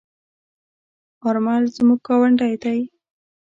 آرمل 1.27 1.63
زموږ 1.75 1.99
گاوندی 2.07 2.55
دی. 2.63 2.79